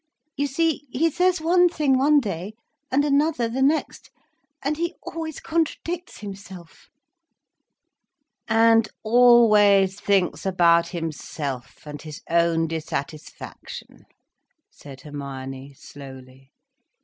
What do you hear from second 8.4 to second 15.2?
"And always thinks about himself, and his own dissatisfaction," said